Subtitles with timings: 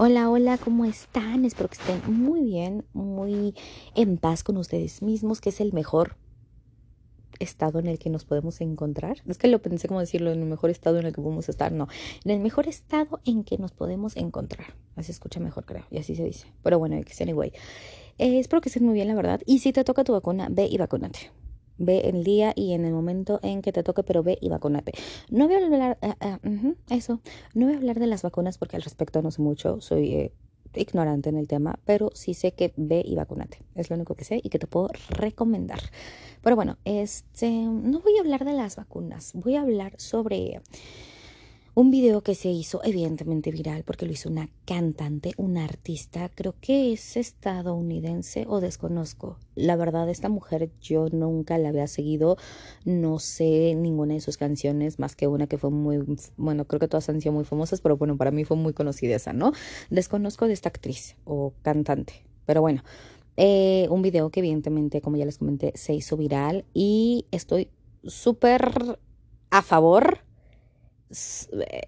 [0.00, 1.44] Hola, hola, ¿cómo están?
[1.44, 3.52] Espero que estén muy bien, muy
[3.96, 6.14] en paz con ustedes mismos, que es el mejor
[7.40, 9.16] estado en el que nos podemos encontrar.
[9.26, 11.72] Es que lo pensé como decirlo, en el mejor estado en el que podemos estar,
[11.72, 11.88] no,
[12.24, 14.68] en el mejor estado en que nos podemos encontrar.
[14.94, 16.46] Así escucha mejor, creo, y así se dice.
[16.62, 17.52] Pero bueno, anyway.
[18.18, 19.40] Eh, espero que estén muy bien, la verdad.
[19.46, 21.32] Y si te toca tu vacuna, ve y vacúnate.
[21.78, 24.92] Ve el día y en el momento en que te toque, pero ve y vacúnate.
[25.30, 26.38] No voy a hablar, ah, ah,
[26.90, 27.20] eso,
[27.54, 30.32] no voy a hablar de las vacunas porque al respecto no sé mucho, soy eh,
[30.74, 33.58] ignorante en el tema, pero sí sé que ve y vacúnate.
[33.74, 35.80] Es lo único que sé y que te puedo recomendar.
[36.42, 40.60] Pero bueno, este, no voy a hablar de las vacunas, voy a hablar sobre
[41.78, 46.56] un video que se hizo evidentemente viral porque lo hizo una cantante, una artista, creo
[46.60, 49.38] que es estadounidense o desconozco.
[49.54, 52.36] La verdad, esta mujer yo nunca la había seguido,
[52.84, 56.04] no sé ninguna de sus canciones más que una que fue muy,
[56.36, 59.14] bueno, creo que todas han sido muy famosas, pero bueno, para mí fue muy conocida
[59.14, 59.52] esa, ¿no?
[59.88, 62.82] Desconozco de esta actriz o cantante, pero bueno.
[63.36, 67.70] Eh, un video que evidentemente, como ya les comenté, se hizo viral y estoy
[68.02, 68.98] súper
[69.50, 70.27] a favor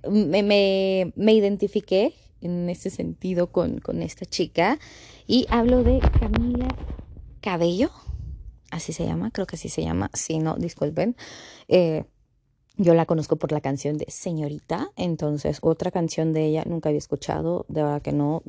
[0.09, 4.79] me, me, identifiqué en ese sentido con, con, esta chica
[5.27, 6.69] y hablo de Camila
[7.41, 7.91] Cabello,
[8.71, 11.17] así se llama, creo que así se llama, si no, disculpen.
[11.69, 12.05] Eh,
[12.77, 16.99] yo la conozco por la canción de Señorita, entonces otra canción de ella nunca había
[16.99, 18.43] escuchado, de verdad que no,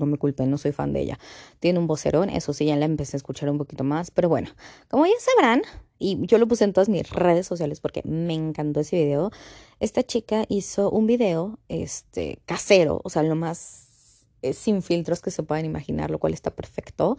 [0.00, 1.18] no me culpen, no soy fan de ella.
[1.60, 4.50] Tiene un vocerón, eso sí, ya la empecé a escuchar un poquito más, pero bueno,
[4.88, 5.62] como ya sabrán,
[5.98, 9.30] y yo lo puse en todas mis redes sociales porque me encantó ese video,
[9.78, 15.30] esta chica hizo un video este, casero, o sea, lo más eh, sin filtros que
[15.30, 17.16] se puedan imaginar, lo cual está perfecto,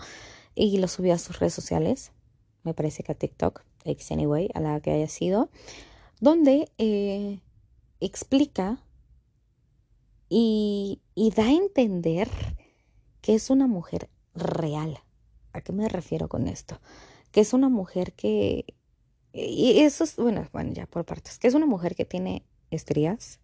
[0.56, 2.12] y lo subió a sus redes sociales,
[2.64, 5.50] me parece que a TikTok, X anyway, a la que haya sido,
[6.20, 7.40] donde eh,
[8.00, 8.84] explica
[10.30, 12.30] y, y da a entender
[13.22, 15.00] que es una mujer real.
[15.54, 16.80] ¿A qué me refiero con esto?
[17.32, 18.66] Que es una mujer que...
[19.34, 23.40] Y eso es, bueno, bueno, ya por partes, que es una mujer que tiene estrías,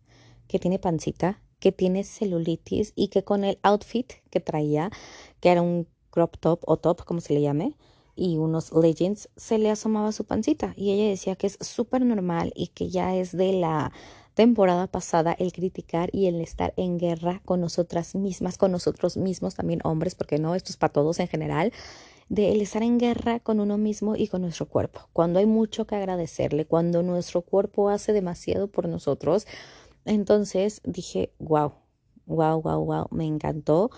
[0.48, 4.92] que tiene pancita, que tiene celulitis y que con el outfit que traía,
[5.40, 7.76] que era un crop top o top, como se le llame,
[8.16, 10.74] y unos leggings, se le asomaba su pancita.
[10.76, 13.94] Y ella decía que es súper normal y que ya es de la
[14.38, 19.56] temporada pasada el criticar y el estar en guerra con nosotras mismas, con nosotros mismos,
[19.56, 21.74] también hombres, porque no, esto es para todos en general,
[22.30, 25.02] de el estar en guerra con uno mismo y con nuestro cuerpo.
[25.12, 29.48] Cuando hay mucho que agradecerle, cuando nuestro cuerpo hace demasiado por nosotros,
[30.06, 31.74] entonces dije, wow,
[32.28, 33.90] wow, wow, wow, me encantó.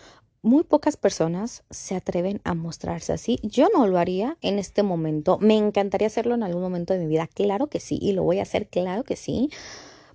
[0.41, 3.39] Muy pocas personas se atreven a mostrarse así.
[3.43, 5.37] Yo no lo haría en este momento.
[5.41, 7.27] Me encantaría hacerlo en algún momento de mi vida.
[7.27, 7.99] Claro que sí.
[8.01, 9.49] Y lo voy a hacer, claro que sí.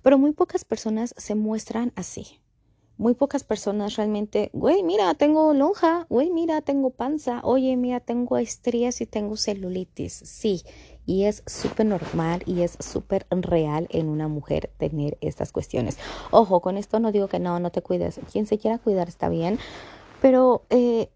[0.05, 2.39] Pero muy pocas personas se muestran así.
[2.95, 8.37] Muy pocas personas realmente, güey, mira, tengo lonja, güey, mira, tengo panza, oye, mira, tengo
[8.37, 10.13] estrías y tengo celulitis.
[10.13, 10.61] Sí,
[11.07, 15.97] y es súper normal y es súper real en una mujer tener estas cuestiones.
[16.29, 18.19] Ojo, con esto no digo que no, no te cuides.
[18.31, 19.57] Quien se quiera cuidar está bien,
[20.21, 21.09] pero eh,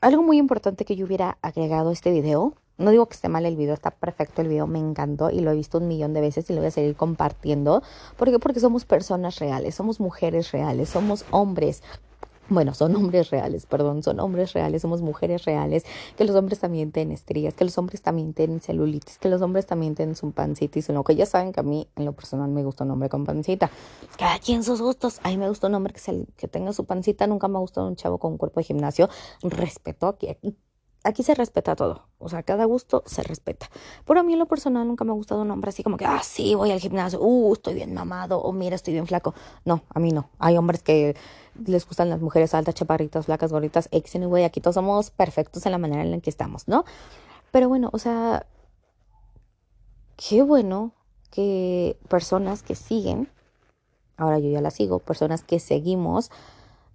[0.00, 3.46] algo muy importante que yo hubiera agregado a este video no digo que esté mal
[3.46, 6.20] el video, está perfecto el video, me encantó y lo he visto un millón de
[6.20, 7.82] veces y lo voy a seguir compartiendo.
[8.16, 8.38] ¿Por qué?
[8.38, 11.82] Porque somos personas reales, somos mujeres reales, somos hombres
[12.48, 15.84] bueno, son hombres reales, perdón, son hombres reales, somos mujeres reales,
[16.16, 19.64] que los hombres también tienen estrías, que los hombres también tienen celulitis, que los hombres
[19.64, 22.50] también tienen su pancita y lo que ya saben que a mí en lo personal
[22.50, 23.70] me gusta un hombre con pancita.
[24.18, 25.20] Cada quien sus gustos.
[25.22, 27.86] A mí me gusta un hombre que, que tenga su pancita, nunca me ha gustado
[27.86, 29.08] un chavo con un cuerpo de gimnasio.
[29.42, 30.54] Respeto aquí, aquí
[31.22, 33.68] se respeta todo, o sea, cada gusto se respeta.
[34.06, 36.04] Pero a mí en lo personal nunca me ha gustado un hombre así como que,
[36.04, 39.34] ah, sí, voy al gimnasio, uh, estoy bien mamado, o mira, estoy bien flaco.
[39.64, 40.30] No, a mí no.
[40.38, 41.16] Hay hombres que
[41.66, 45.72] les gustan las mujeres altas, chaparritas, flacas, gorditas, ex, anyway, aquí todos somos perfectos en
[45.72, 46.84] la manera en la que estamos, ¿no?
[47.50, 48.46] Pero bueno, o sea,
[50.16, 50.92] qué bueno
[51.30, 53.28] que personas que siguen,
[54.16, 56.30] ahora yo ya la sigo, personas que seguimos,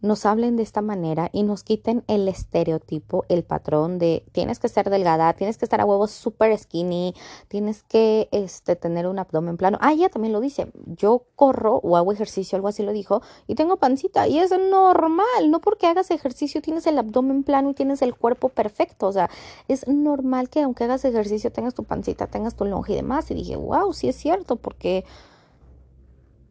[0.02, 4.70] nos hablen de esta manera y nos quiten el estereotipo, el patrón de tienes que
[4.70, 7.14] ser delgada, tienes que estar a huevos super skinny,
[7.48, 9.78] tienes que este, tener un abdomen plano.
[9.82, 13.56] Ah, ella también lo dice, yo corro o hago ejercicio, algo así lo dijo, y
[13.56, 18.02] tengo pancita y es normal, no porque hagas ejercicio tienes el abdomen plano y tienes
[18.02, 19.30] el cuerpo perfecto, o sea,
[19.68, 23.30] es normal que aunque hagas ejercicio tengas tu pancita, tengas tu lonja y demás.
[23.32, 25.06] Y dije, wow, sí es cierto, porque...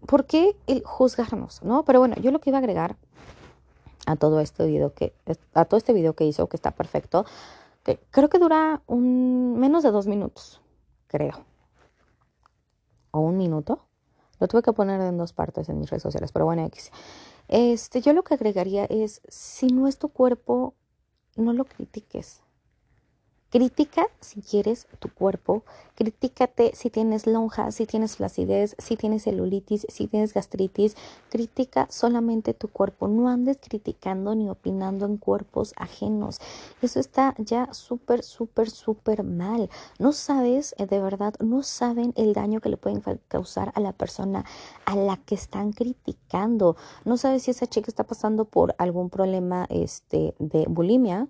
[0.06, 1.62] ¿Por qué el juzgarnos?
[1.62, 1.84] ¿No?
[1.84, 2.96] Pero bueno, yo lo que iba a agregar
[4.06, 5.12] a todo este video que
[5.52, 7.26] a todo este video que hizo que está perfecto
[7.82, 10.60] que creo que dura un menos de dos minutos
[11.08, 11.44] creo
[13.10, 13.80] o un minuto
[14.38, 16.68] lo tuve que poner en dos partes en mis redes sociales pero bueno
[17.48, 20.74] Este, yo lo que agregaría es, si no es tu cuerpo,
[21.36, 22.42] no lo critiques.
[23.56, 25.62] Critica si quieres tu cuerpo,
[25.94, 30.94] critícate si tienes lonja, si tienes flacidez, si tienes celulitis, si tienes gastritis,
[31.30, 36.38] critica solamente tu cuerpo, no andes criticando ni opinando en cuerpos ajenos.
[36.82, 39.70] Eso está ya súper, súper, súper mal.
[39.98, 43.94] No sabes, eh, de verdad, no saben el daño que le pueden causar a la
[43.94, 44.44] persona
[44.84, 46.76] a la que están criticando.
[47.06, 51.28] No sabes si esa chica está pasando por algún problema este, de bulimia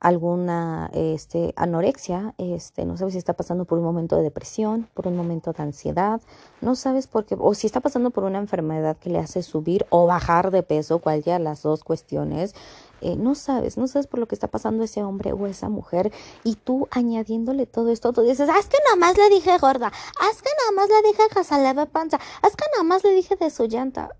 [0.00, 5.08] alguna este, anorexia, este, no sabes si está pasando por un momento de depresión, por
[5.08, 6.20] un momento de ansiedad,
[6.60, 9.86] no sabes por qué, o si está pasando por una enfermedad que le hace subir
[9.90, 12.54] o bajar de peso, cualquiera de las dos cuestiones,
[13.00, 16.12] eh, no sabes, no sabes por lo que está pasando ese hombre o esa mujer
[16.44, 19.90] y tú añadiéndole todo esto, tú dices, ah, es que nada más le dije gorda,
[20.20, 23.14] ah, es que nada más le dije que panza, ah, es que nada más le
[23.14, 24.10] dije de su llanta.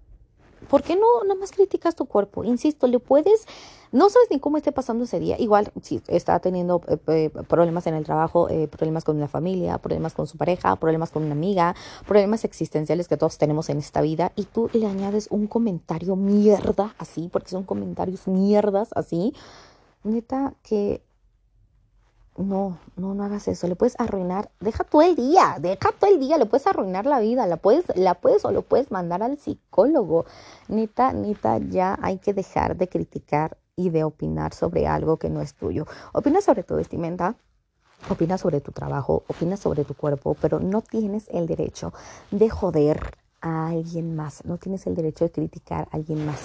[0.68, 2.44] ¿Por qué no nada más criticas tu cuerpo?
[2.44, 3.46] Insisto, le puedes
[3.92, 5.36] no sabes ni cómo esté pasando ese día.
[5.38, 9.78] Igual, si está teniendo eh, eh, problemas en el trabajo, eh, problemas con la familia,
[9.78, 11.74] problemas con su pareja, problemas con una amiga,
[12.06, 16.94] problemas existenciales que todos tenemos en esta vida, y tú le añades un comentario mierda
[16.98, 19.34] así, porque son comentarios mierdas así,
[20.04, 21.02] neta, que
[22.36, 23.66] no, no, no hagas eso.
[23.66, 27.20] Le puedes arruinar, deja todo el día, deja todo el día, le puedes arruinar la
[27.20, 30.24] vida, la puedes, la puedes o lo puedes mandar al psicólogo.
[30.68, 35.40] Neta, neta, ya hay que dejar de criticar y de opinar sobre algo que no
[35.40, 35.86] es tuyo.
[36.12, 37.36] Opina sobre tu vestimenta,
[38.10, 41.94] opina sobre tu trabajo, opina sobre tu cuerpo, pero no tienes el derecho
[42.32, 43.00] de joder
[43.40, 46.40] a alguien más, no tienes el derecho de criticar a alguien más.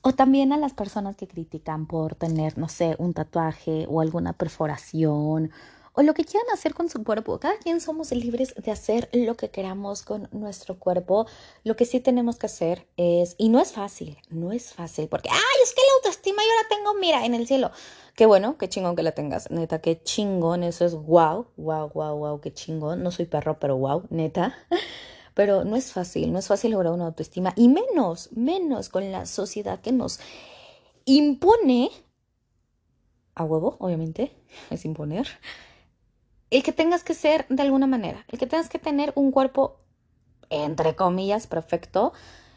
[0.00, 4.32] O también a las personas que critican por tener, no sé, un tatuaje o alguna
[4.32, 5.50] perforación
[5.96, 7.40] o lo que quieran hacer con su cuerpo.
[7.40, 11.26] Cada quien somos libres de hacer lo que queramos con nuestro cuerpo.
[11.64, 15.30] Lo que sí tenemos que hacer es, y no es fácil, no es fácil, porque,
[15.30, 17.70] ay, es que la autoestima yo la tengo, mira, en el cielo.
[18.14, 22.16] Qué bueno, qué chingón que la tengas, neta, qué chingón, eso es wow, wow, wow,
[22.16, 23.02] wow, qué chingón.
[23.02, 24.54] No soy perro, pero wow, neta.
[25.34, 29.26] Pero no es fácil, no es fácil lograr una autoestima, y menos, menos con la
[29.26, 30.18] sociedad que nos
[31.04, 31.90] impone,
[33.34, 34.32] a huevo, obviamente,
[34.70, 35.26] es imponer,
[36.50, 39.76] el que tengas que ser de alguna manera, el que tengas que tener un cuerpo,
[40.50, 42.12] entre comillas, perfecto,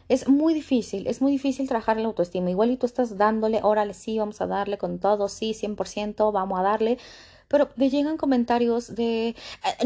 [0.10, 2.50] es muy difícil, es muy difícil trabajar la autoestima.
[2.50, 6.60] Igual y tú estás dándole, órale, sí, vamos a darle con todo, sí, 100%, vamos
[6.60, 6.98] a darle.
[7.48, 9.36] Pero te llegan comentarios de, eh,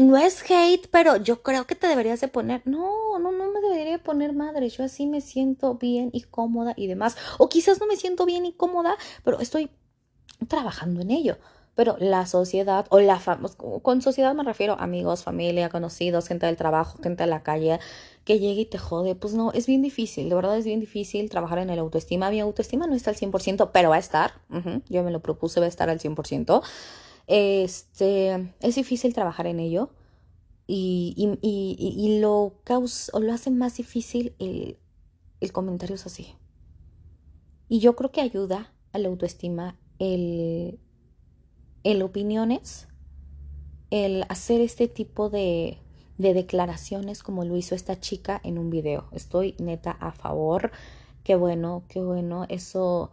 [0.00, 3.60] no es hate, pero yo creo que te deberías de poner, no, no, no me
[3.60, 7.16] debería poner madre, yo así me siento bien y cómoda y demás.
[7.38, 9.70] O quizás no me siento bien y cómoda, pero estoy
[10.48, 11.38] trabajando en ello
[11.74, 13.20] pero la sociedad, o la
[13.82, 17.80] con sociedad me refiero amigos, familia, conocidos, gente del trabajo, gente de la calle,
[18.24, 21.28] que llegue y te jode, pues no, es bien difícil, de verdad es bien difícil
[21.30, 22.30] trabajar en el autoestima.
[22.30, 24.34] Mi autoestima no está al 100%, pero va a estar,
[24.88, 26.62] yo me lo propuse, va a estar al 100%.
[27.26, 29.90] Este, es difícil trabajar en ello
[30.66, 34.78] y, y, y, lo, causa, o lo hace más difícil el,
[35.40, 36.34] el comentario es así.
[37.68, 40.78] Y yo creo que ayuda a la autoestima el
[41.84, 42.88] el opiniones,
[43.90, 45.78] el hacer este tipo de,
[46.18, 49.04] de declaraciones como lo hizo esta chica en un video.
[49.12, 50.72] Estoy neta a favor.
[51.22, 52.46] Qué bueno, qué bueno.
[52.48, 53.10] Eso...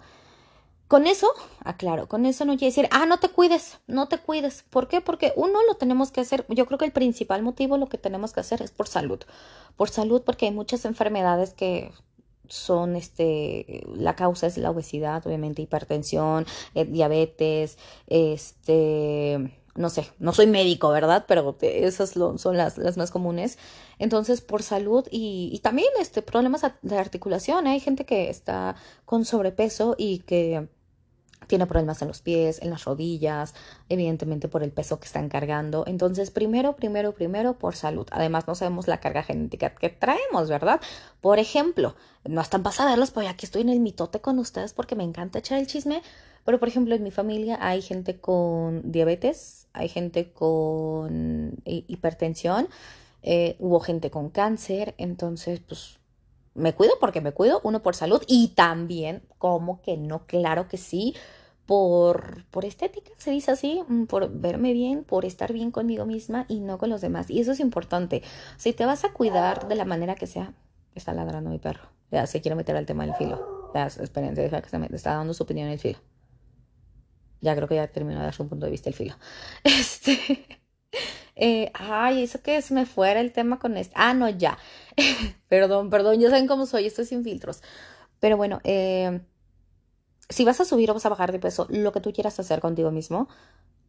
[0.87, 1.29] Con eso,
[1.63, 4.65] aclaro, con eso no quiere decir, ah, no te cuides, no te cuides.
[4.69, 4.99] ¿Por qué?
[4.99, 8.33] Porque uno lo tenemos que hacer, yo creo que el principal motivo lo que tenemos
[8.33, 9.21] que hacer es por salud.
[9.77, 11.93] Por salud porque hay muchas enfermedades que
[12.51, 17.77] son este la causa es la obesidad obviamente hipertensión eh, diabetes
[18.07, 21.23] este no sé, no soy médico, ¿verdad?
[21.29, 23.57] Pero esas son las, las, más comunes.
[23.99, 27.67] Entonces, por salud y, y, también este, problemas de articulación.
[27.67, 30.67] Hay gente que está con sobrepeso y que
[31.51, 33.53] tiene problemas en los pies, en las rodillas,
[33.89, 35.83] evidentemente por el peso que están cargando.
[35.85, 38.07] Entonces, primero, primero, primero por salud.
[38.11, 40.79] Además, no sabemos la carga genética que traemos, ¿verdad?
[41.19, 41.93] Por ejemplo,
[42.23, 45.39] no están para saberlos, pues aquí estoy en el mitote con ustedes porque me encanta
[45.39, 46.01] echar el chisme.
[46.45, 52.69] Pero, por ejemplo, en mi familia hay gente con diabetes, hay gente con hipertensión,
[53.23, 55.99] eh, hubo gente con cáncer, entonces, pues
[56.53, 60.77] me cuido porque me cuido, uno por salud y también, como que no, claro que
[60.77, 61.13] sí,
[61.65, 66.45] por, por estética, se dice así, mm, por verme bien, por estar bien conmigo misma
[66.47, 67.29] y no con los demás.
[67.29, 68.23] Y eso es importante.
[68.57, 70.53] Si te vas a cuidar de la manera que sea,
[70.95, 71.89] está ladrando mi perro.
[72.11, 73.71] Ya se quiere meter al tema del filo.
[73.73, 75.99] Ya, esperen, deja que se me está dando su opinión el filo.
[77.39, 79.15] Ya creo que ya terminó de dar su punto de vista el filo.
[79.63, 80.59] Este.
[81.37, 83.93] Eh, ay, eso que se me fuera el tema con este.
[83.95, 84.57] Ah, no, ya.
[85.47, 87.63] perdón, perdón, ya saben cómo soy, estoy sin filtros.
[88.19, 89.21] Pero bueno, eh,
[90.29, 92.61] si vas a subir o vas a bajar de peso, lo que tú quieras hacer
[92.61, 93.27] contigo mismo,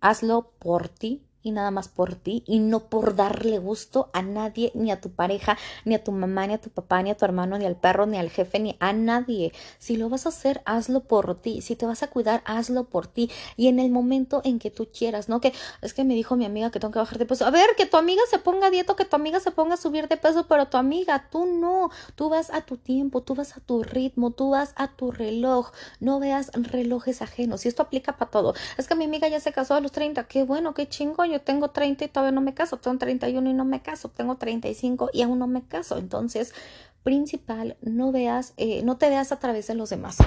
[0.01, 4.73] hazlo por ti y nada más por ti y no por darle gusto a nadie,
[4.75, 7.25] ni a tu pareja, ni a tu mamá, ni a tu papá, ni a tu
[7.25, 9.53] hermano, ni al perro, ni al jefe, ni a nadie.
[9.79, 11.61] Si lo vas a hacer, hazlo por ti.
[11.61, 13.31] Si te vas a cuidar, hazlo por ti.
[13.57, 15.41] Y en el momento en que tú quieras, ¿no?
[15.41, 17.45] Que es que me dijo mi amiga que tengo que bajar de peso.
[17.47, 19.77] A ver, que tu amiga se ponga a dieta, que tu amiga se ponga a
[19.77, 21.91] subir de peso, pero tu amiga, tú no.
[22.15, 25.71] Tú vas a tu tiempo, tú vas a tu ritmo, tú vas a tu reloj.
[26.01, 27.65] No veas relojes ajenos.
[27.65, 28.55] Y esto aplica para todo.
[28.77, 30.25] Es que mi amiga ya se casó a los 30.
[30.25, 33.55] Qué bueno, qué chingo yo tengo 30 y todavía no me caso, tengo 31 y
[33.55, 35.99] no me caso, tengo 35 y aún no me caso.
[35.99, 36.55] Entonces,
[37.03, 40.19] principal, no veas, eh, no te veas a través de los demás.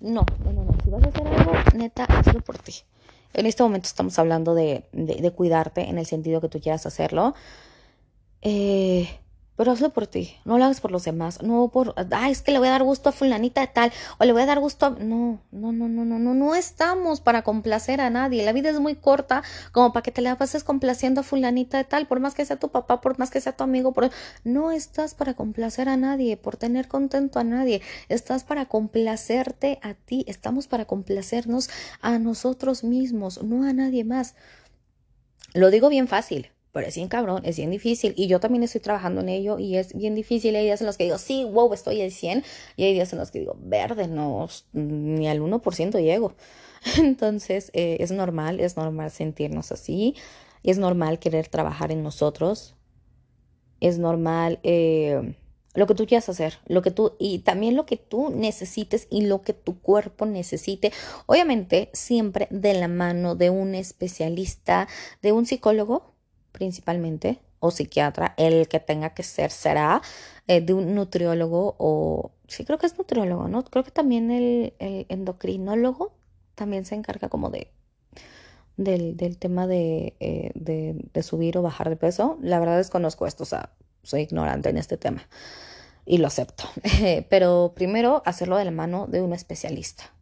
[0.00, 0.66] No, no, no.
[0.82, 2.74] Si vas a hacer algo, neta, hazlo por ti.
[3.32, 6.86] En este momento estamos hablando de, de, de cuidarte en el sentido que tú quieras
[6.86, 7.34] hacerlo.
[8.42, 9.08] Eh,
[9.56, 12.52] pero hazlo por ti, no lo hagas por los demás, no por, ay, es que
[12.52, 14.86] le voy a dar gusto a fulanita de tal, o le voy a dar gusto
[14.86, 14.90] a...
[14.90, 18.80] No, no, no, no, no, no, no estamos para complacer a nadie, la vida es
[18.80, 19.42] muy corta
[19.72, 22.56] como para que te la pases complaciendo a fulanita de tal, por más que sea
[22.56, 24.10] tu papá, por más que sea tu amigo, por...
[24.44, 29.94] no estás para complacer a nadie, por tener contento a nadie, estás para complacerte a
[29.94, 31.70] ti, estamos para complacernos
[32.00, 34.34] a nosotros mismos, no a nadie más.
[35.52, 38.14] Lo digo bien fácil, pero es bien cabrón, es bien difícil.
[38.16, 40.56] Y yo también estoy trabajando en ello y es bien difícil.
[40.56, 42.42] Hay días en los que digo, sí, wow, estoy al 100.
[42.76, 46.34] Y hay días en los que digo, verde, no, ni al 1% llego.
[46.98, 50.16] Entonces, eh, es normal, es normal sentirnos así.
[50.64, 52.74] Es normal querer trabajar en nosotros.
[53.78, 55.36] Es normal eh,
[55.74, 59.26] lo que tú quieras hacer, lo que tú, y también lo que tú necesites y
[59.26, 60.92] lo que tu cuerpo necesite.
[61.26, 64.88] Obviamente, siempre de la mano de un especialista,
[65.22, 66.13] de un psicólogo
[66.54, 70.00] principalmente, o psiquiatra, el que tenga que ser será
[70.46, 73.64] eh, de un nutriólogo o, sí creo que es nutriólogo, ¿no?
[73.64, 76.12] Creo que también el, endocrinólogo
[76.54, 77.70] también se encarga como de
[78.76, 82.38] del, tema eh, de, de, subir o bajar de peso.
[82.40, 83.70] La verdad desconozco esto, o sea,
[84.02, 85.28] soy ignorante en este tema
[86.06, 86.64] y lo acepto.
[87.28, 90.13] Pero primero hacerlo de la mano de un especialista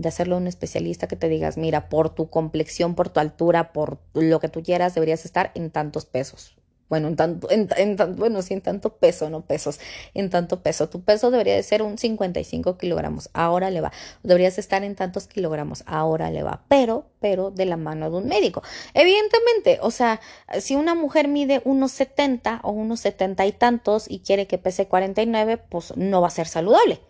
[0.00, 3.98] de hacerlo un especialista que te digas, mira, por tu complexión, por tu altura, por
[4.14, 6.56] lo que tú quieras, deberías estar en tantos pesos.
[6.90, 9.78] Bueno, en tanto, en, bueno, sí, en tanto peso, no pesos,
[10.12, 10.88] en tanto peso.
[10.88, 13.92] Tu peso debería de ser un 55 kilogramos, ahora le va.
[14.24, 16.64] Deberías estar en tantos kilogramos, ahora le va.
[16.66, 18.64] Pero, pero de la mano de un médico.
[18.92, 20.20] Evidentemente, o sea,
[20.58, 24.88] si una mujer mide unos 70 o unos 70 y tantos y quiere que pese
[24.88, 27.00] 49, pues no va a ser saludable.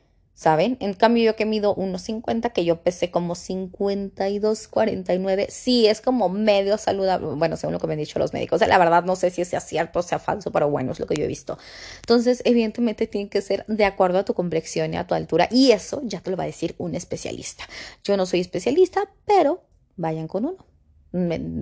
[0.40, 0.78] ¿Saben?
[0.80, 6.30] En cambio yo que mido 1,50, que yo pesé como 52, 49, sí es como
[6.30, 9.28] medio saludable, bueno, según lo que me han dicho los médicos, la verdad no sé
[9.28, 11.58] si sea cierto o sea falso, pero bueno, es lo que yo he visto.
[11.96, 15.72] Entonces, evidentemente tiene que ser de acuerdo a tu complexión y a tu altura, y
[15.72, 17.64] eso ya te lo va a decir un especialista.
[18.02, 19.62] Yo no soy especialista, pero
[19.96, 20.64] vayan con uno.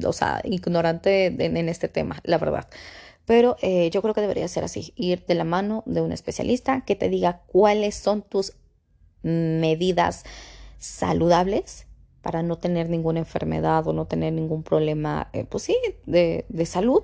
[0.07, 2.69] o sea, ignorante en, este tema, la verdad
[3.27, 6.83] pero eh, yo creo que debería ser así, ir de la mano de un especialista
[6.87, 8.55] que te diga cuáles son tus
[9.23, 10.25] medidas
[10.79, 11.87] saludables
[12.23, 16.67] para no tener ninguna enfermedad o no tener ningún problema, eh, pues sí, de, de
[16.67, 17.03] salud.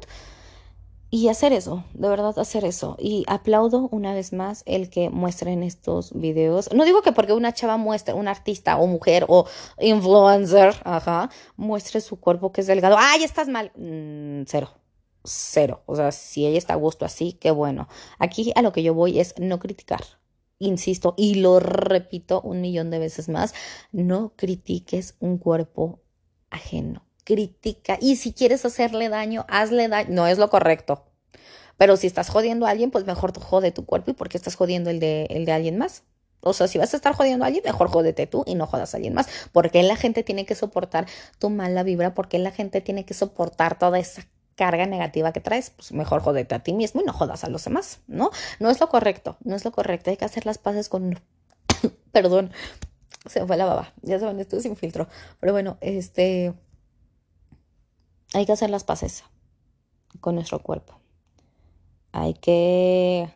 [1.10, 2.96] Y hacer eso, de verdad hacer eso.
[2.98, 6.72] Y aplaudo una vez más el que muestren estos videos.
[6.72, 9.46] No digo que porque una chava muestre, un artista o mujer o
[9.78, 12.96] influencer, ajá, muestre su cuerpo que es delgado.
[12.98, 13.70] ¡Ay, estás mal!
[13.76, 14.70] Mm, cero,
[15.22, 15.82] cero.
[15.86, 17.86] O sea, si ella está a gusto así, qué bueno.
[18.18, 20.02] Aquí a lo que yo voy es no criticar
[20.58, 23.54] insisto y lo repito un millón de veces más,
[23.92, 26.00] no critiques un cuerpo
[26.50, 27.04] ajeno.
[27.24, 30.10] Critica y si quieres hacerle daño, hazle daño.
[30.10, 31.04] No es lo correcto.
[31.76, 34.90] Pero si estás jodiendo a alguien, pues mejor jode tu cuerpo y porque estás jodiendo
[34.90, 36.04] el de, el de alguien más.
[36.40, 38.94] O sea, si vas a estar jodiendo a alguien, mejor jódete tú y no jodas
[38.94, 39.28] a alguien más.
[39.52, 41.06] Porque la gente tiene que soportar
[41.38, 45.70] tu mala vibra, porque la gente tiene que soportar toda esa carga negativa que traes,
[45.70, 48.30] pues mejor jodete a ti mismo y no jodas a los demás, ¿no?
[48.60, 51.20] No es lo correcto, no es lo correcto, hay que hacer las paces con...
[52.12, 52.52] Perdón,
[53.26, 55.08] se fue la baba, ya saben, estoy sin filtro,
[55.40, 56.54] pero bueno, este...
[58.32, 59.22] Hay que hacer las paces
[60.20, 60.98] con nuestro cuerpo.
[62.10, 63.32] Hay que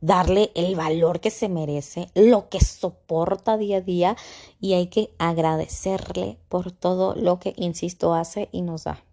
[0.00, 4.16] darle el valor que se merece, lo que soporta día a día
[4.60, 9.04] y hay que agradecerle por todo lo que, insisto, hace y nos da.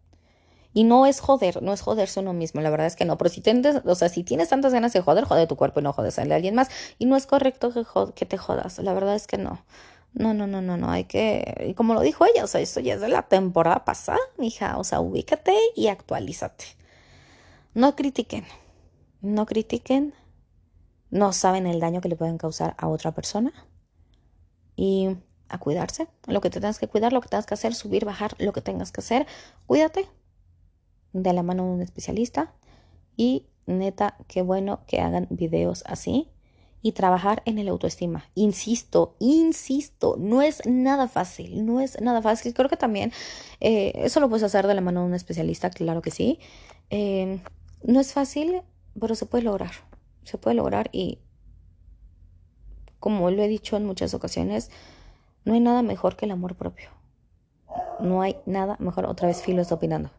[0.78, 3.18] Y no es joder, no es joderse uno mismo, la verdad es que no.
[3.18, 5.84] Pero si tienes, o sea, si tienes tantas ganas de joder, jode tu cuerpo y
[5.84, 6.70] no jodes a alguien más.
[7.00, 9.66] Y no es correcto que, que te jodas, la verdad es que no.
[10.14, 12.80] No, no, no, no, no, hay que, y como lo dijo ella, o sea, eso
[12.80, 16.66] ya es de la temporada pasada, hija, o sea, ubícate y actualízate.
[17.74, 18.46] No critiquen,
[19.22, 20.14] no critiquen,
[21.10, 23.52] no saben el daño que le pueden causar a otra persona.
[24.76, 25.10] Y
[25.50, 28.36] a cuidarse, lo que te tengas que cuidar, lo que tengas que hacer, subir, bajar,
[28.38, 29.26] lo que tengas que hacer,
[29.66, 30.08] cuídate
[31.24, 32.54] de la mano de un especialista
[33.16, 36.30] y neta, qué bueno que hagan videos así
[36.82, 38.30] y trabajar en el autoestima.
[38.36, 42.54] Insisto, insisto, no es nada fácil, no es nada fácil.
[42.54, 43.12] Creo que también
[43.60, 46.40] eh, eso lo puedes hacer de la mano de un especialista, claro que sí.
[46.90, 47.42] Eh,
[47.84, 48.62] no es fácil,
[49.00, 49.72] pero se puede lograr.
[50.24, 51.20] Se puede lograr y,
[53.00, 54.70] como lo he dicho en muchas ocasiones,
[55.46, 56.90] no hay nada mejor que el amor propio.
[58.00, 59.06] No hay nada mejor.
[59.06, 60.12] Otra vez Filo está opinando.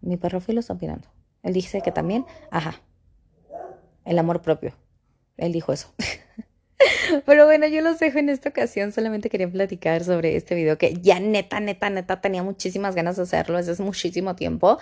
[0.00, 1.08] Mi perro Filo está opinando.
[1.42, 2.80] Él dice que también, ajá,
[4.04, 4.74] el amor propio.
[5.36, 5.92] Él dijo eso.
[7.26, 8.92] Pero bueno, yo los dejo en esta ocasión.
[8.92, 13.22] Solamente quería platicar sobre este video que ya neta, neta, neta tenía muchísimas ganas de
[13.22, 14.78] hacerlo hace muchísimo tiempo.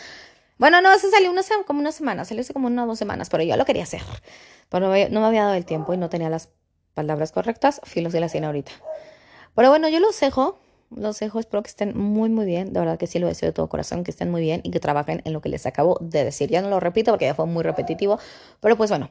[0.57, 1.33] Bueno, no, se salió
[1.67, 4.03] como una semana, salió hace como una o dos semanas, pero yo lo quería hacer.
[4.69, 6.51] Pero no me había dado el tiempo y no tenía las
[6.95, 7.81] palabras correctas.
[7.85, 8.73] Filos de la cena ahorita.
[9.55, 10.61] Pero bueno, yo los dejo.
[10.91, 12.73] Los dejo, espero que estén muy, muy bien.
[12.73, 14.81] De verdad que sí lo deseo de todo corazón, que estén muy bien y que
[14.81, 16.51] trabajen en lo que les acabo de decir.
[16.51, 18.19] Ya no lo repito porque ya fue muy repetitivo.
[18.61, 19.11] Pero pues bueno,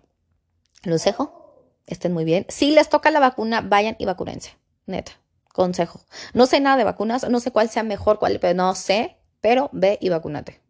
[0.84, 1.40] los dejo.
[1.86, 2.46] Estén muy bien.
[2.50, 4.58] Si les toca la vacuna, vayan y vacúnense.
[4.86, 5.12] Neta.
[5.52, 6.00] Consejo.
[6.34, 9.70] No sé nada de vacunas, no sé cuál sea mejor, cuál, pero no sé, pero
[9.72, 10.63] ve y vacúnate.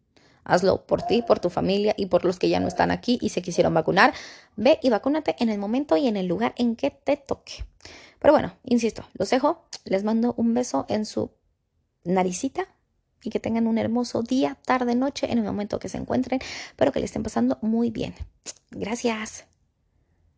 [0.44, 3.30] Hazlo por ti, por tu familia y por los que ya no están aquí y
[3.30, 4.12] se quisieron vacunar.
[4.56, 7.64] Ve y vacúnate en el momento y en el lugar en que te toque.
[8.18, 9.64] Pero bueno, insisto, los dejo.
[9.84, 11.30] Les mando un beso en su
[12.04, 12.66] naricita
[13.22, 16.40] y que tengan un hermoso día, tarde, noche, en el momento que se encuentren,
[16.76, 18.14] pero que le estén pasando muy bien.
[18.70, 19.46] Gracias.